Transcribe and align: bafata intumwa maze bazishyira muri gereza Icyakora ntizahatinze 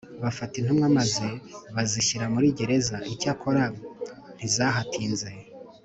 bafata 0.23 0.53
intumwa 0.59 0.87
maze 0.97 1.27
bazishyira 1.75 2.25
muri 2.33 2.47
gereza 2.57 2.95
Icyakora 3.13 3.63
ntizahatinze 4.35 5.29